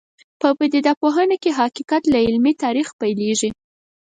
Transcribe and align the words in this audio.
په 0.39 0.47
پدیده 0.57 0.93
پوهنه 1.01 1.35
کې 1.43 1.57
حقیقت 1.59 2.03
له 2.11 2.17
عملي 2.27 2.53
تاریخ 2.63 2.87
پیلېږي. 2.99 3.49